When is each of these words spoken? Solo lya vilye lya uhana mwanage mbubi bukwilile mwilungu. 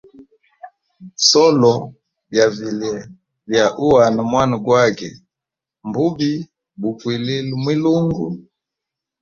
Solo 1.29 1.73
lya 2.31 2.45
vilye 2.55 2.95
lya 3.49 3.65
uhana 3.87 4.21
mwanage 4.31 5.09
mbubi 5.87 6.31
bukwilile 6.81 7.53
mwilungu. 7.61 8.27